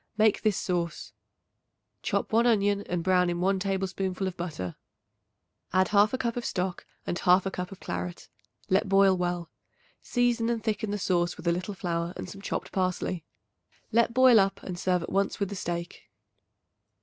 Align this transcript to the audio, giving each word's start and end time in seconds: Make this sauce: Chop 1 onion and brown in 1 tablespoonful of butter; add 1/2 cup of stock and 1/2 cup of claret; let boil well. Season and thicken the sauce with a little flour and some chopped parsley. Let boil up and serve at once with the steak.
Make 0.17 0.41
this 0.41 0.57
sauce: 0.57 1.13
Chop 2.01 2.33
1 2.33 2.47
onion 2.47 2.81
and 2.89 3.03
brown 3.03 3.29
in 3.29 3.39
1 3.39 3.59
tablespoonful 3.59 4.25
of 4.25 4.35
butter; 4.35 4.75
add 5.73 5.89
1/2 5.89 6.19
cup 6.19 6.35
of 6.35 6.43
stock 6.43 6.87
and 7.05 7.19
1/2 7.19 7.53
cup 7.53 7.71
of 7.71 7.79
claret; 7.79 8.27
let 8.67 8.89
boil 8.89 9.15
well. 9.15 9.51
Season 10.01 10.49
and 10.49 10.63
thicken 10.63 10.89
the 10.89 10.97
sauce 10.97 11.37
with 11.37 11.47
a 11.47 11.51
little 11.51 11.75
flour 11.75 12.15
and 12.17 12.27
some 12.31 12.41
chopped 12.41 12.71
parsley. 12.71 13.23
Let 13.91 14.11
boil 14.11 14.39
up 14.39 14.63
and 14.63 14.79
serve 14.79 15.03
at 15.03 15.11
once 15.11 15.39
with 15.39 15.49
the 15.49 15.55
steak. 15.55 16.09